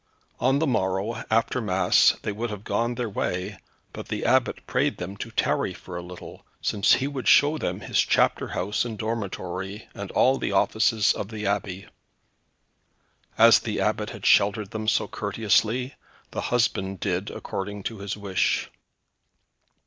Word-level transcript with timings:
On 0.39 0.57
the 0.57 0.65
morrow, 0.65 1.23
after 1.29 1.61
Mass, 1.61 2.15
they 2.23 2.31
would 2.31 2.49
have 2.49 2.63
gone 2.63 2.95
their 2.95 3.07
way, 3.07 3.59
but 3.93 4.07
the 4.07 4.25
Abbot 4.25 4.65
prayed 4.65 4.97
them 4.97 5.15
to 5.17 5.29
tarry 5.29 5.75
for 5.75 5.95
a 5.95 6.01
little, 6.01 6.43
since 6.59 6.93
he 6.93 7.07
would 7.07 7.27
show 7.27 7.59
them 7.59 7.81
his 7.81 7.99
chapter 7.99 8.47
house 8.47 8.83
and 8.83 8.97
dormitory, 8.97 9.87
and 9.93 10.09
all 10.09 10.39
the 10.39 10.53
offices 10.53 11.13
of 11.13 11.27
the 11.27 11.45
Abbey. 11.45 11.85
As 13.37 13.59
the 13.59 13.79
Abbot 13.79 14.09
had 14.09 14.25
sheltered 14.25 14.71
them 14.71 14.87
so 14.87 15.07
courteously, 15.07 15.93
the 16.31 16.41
husband 16.41 16.99
did 16.99 17.29
according 17.29 17.83
to 17.83 17.99
his 17.99 18.17
wish. 18.17 18.71